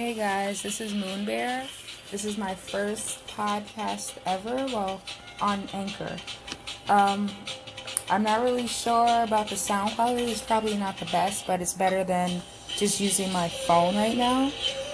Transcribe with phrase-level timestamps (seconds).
[0.00, 1.68] Hey guys, this is Moon Bear.
[2.10, 5.02] This is my first podcast ever, well,
[5.42, 6.16] on Anchor.
[6.88, 7.28] Um,
[8.08, 10.32] I'm not really sure about the sound quality.
[10.32, 14.50] It's probably not the best, but it's better than just using my phone right now,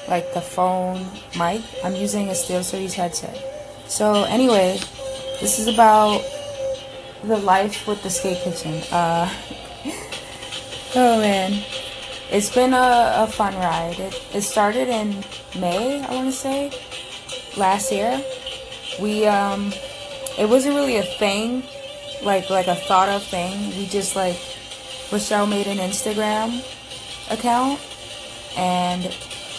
[0.08, 1.06] like the phone
[1.38, 1.62] mic.
[1.84, 3.40] I'm using a SteelSeries headset.
[3.86, 4.80] So anyway,
[5.40, 6.20] this is about
[7.22, 8.82] the life with the skate kitchen.
[8.90, 9.32] Uh,
[10.96, 11.62] oh man.
[12.30, 13.98] It's been a, a fun ride.
[14.00, 15.24] It, it started in
[15.58, 16.72] May, I want to say,
[17.56, 18.22] last year.
[19.00, 19.72] We, um,
[20.36, 21.62] it wasn't really a thing,
[22.22, 23.70] like, like a thought of thing.
[23.78, 24.36] We just, like,
[25.12, 26.64] Rochelle made an Instagram
[27.30, 27.80] account,
[28.56, 29.04] and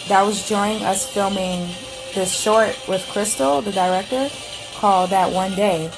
[0.08, 1.68] that was during us filming
[2.14, 4.28] this short with Crystal, the director,
[4.76, 5.90] called That One Day.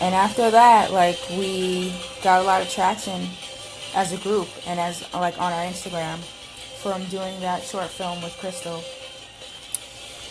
[0.00, 3.26] And after that, like, we got a lot of traction
[3.94, 6.18] as a group and as like on our Instagram
[6.82, 8.82] from doing that short film with Crystal.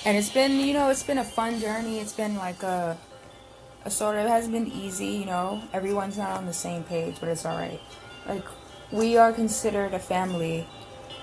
[0.06, 2.00] And it's been, you know, it's been a fun journey.
[2.00, 2.98] It's been like a,
[3.84, 5.62] a sort of, hasn't been easy, you know.
[5.74, 7.82] Everyone's not on the same page, but it's alright.
[8.28, 8.46] Like,
[8.92, 10.66] we are considered a family.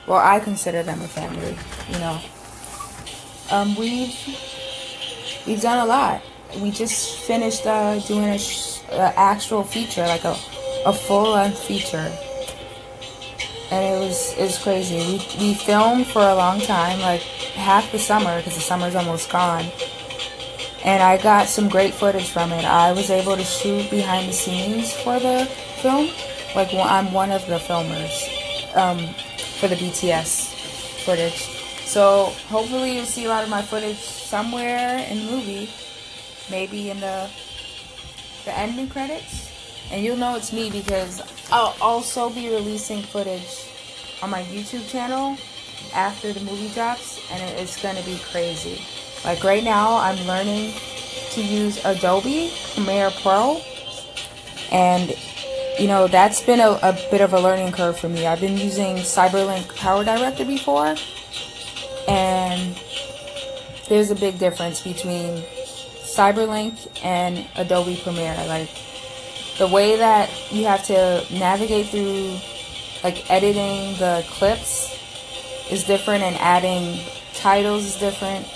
[0.07, 1.57] Well, I consider them a family,
[1.89, 2.21] you know.
[3.51, 4.15] Um, we've,
[5.47, 6.23] we've done a lot.
[6.61, 10.37] We just finished uh, doing a, sh- a actual feature, like a,
[10.87, 12.13] a full length feature
[13.75, 14.97] and it was it was crazy.
[14.97, 17.23] We we filmed for a long time, like
[17.59, 19.67] half the summer because the summer's almost gone.
[20.85, 22.65] And I got some great footage from it.
[22.65, 25.47] I was able to shoot behind the scenes for the
[25.83, 26.11] film.
[26.55, 28.15] Like I'm one of the filmers
[28.77, 28.99] um,
[29.59, 30.53] for the BTS
[31.05, 31.49] footage.
[31.87, 35.71] So hopefully you'll see a lot of my footage somewhere in the movie,
[36.51, 37.29] maybe in the
[38.45, 39.44] the ending credits
[39.91, 43.69] and you'll know it's me because I'll also be releasing footage
[44.23, 45.37] on my YouTube channel
[45.95, 48.81] after the movie drops, and it's gonna be crazy.
[49.25, 50.75] Like right now, I'm learning
[51.33, 53.61] to use Adobe Premiere Pro,
[54.71, 55.15] and
[55.79, 58.27] you know that's been a, a bit of a learning curve for me.
[58.27, 60.97] I've been using Cyberlink Power Director before,
[62.09, 62.77] and
[63.89, 65.43] there's a big difference between
[66.03, 68.37] Cyberlink and Adobe Premiere.
[68.49, 68.71] Like
[69.59, 72.37] the way that you have to navigate through
[73.05, 74.99] like editing the clips
[75.71, 76.99] is different and adding
[77.35, 78.47] titles is different.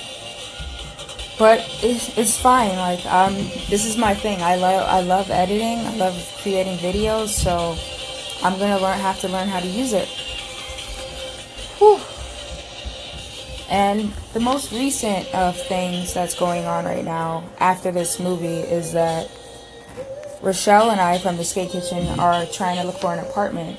[1.39, 3.35] But it's, it's fine like um
[3.69, 4.43] this is my thing.
[4.43, 5.79] I love i love editing.
[5.87, 7.77] I love creating videos so
[8.43, 10.09] i'm gonna learn have to learn how to use it.
[11.79, 12.01] Whew.
[13.71, 18.93] and the most recent of things that's going on right now after this movie is
[18.93, 19.31] that
[20.41, 23.79] Rochelle and I from the Skate Kitchen are trying to look for an apartment.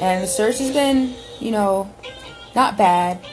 [0.00, 1.92] And the search has been, you know,
[2.54, 3.24] not bad.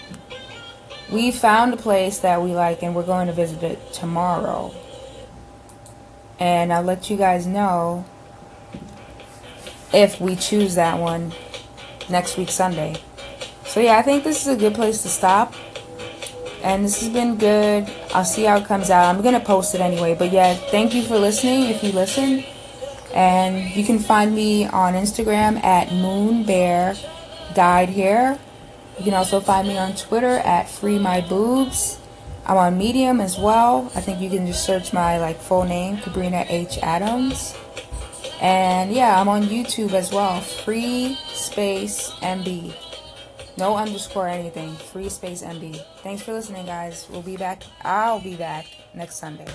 [1.11, 4.73] We found a place that we like and we're going to visit it tomorrow.
[6.39, 8.05] And I'll let you guys know
[9.93, 11.33] if we choose that one
[12.09, 12.95] next week Sunday.
[13.65, 15.53] So yeah, I think this is a good place to stop.
[16.63, 17.91] And this has been good.
[18.13, 19.13] I'll see how it comes out.
[19.13, 20.15] I'm going to post it anyway.
[20.15, 22.43] But yeah, thank you for listening if you listen.
[23.13, 26.95] And you can find me on Instagram at Moon Bear
[27.53, 28.39] Dyed Hair.
[28.97, 31.97] You can also find me on Twitter at freemyboobs.
[32.45, 33.91] I'm on Medium as well.
[33.95, 36.77] I think you can just search my like full name, Kabrina H.
[36.81, 37.55] Adams.
[38.41, 40.41] And yeah, I'm on YouTube as well.
[40.41, 42.73] Free Space MB.
[43.57, 44.73] No underscore anything.
[44.75, 45.83] Free space MB.
[46.03, 47.07] Thanks for listening, guys.
[47.09, 47.63] We'll be back.
[47.83, 49.47] I'll be back next Sunday.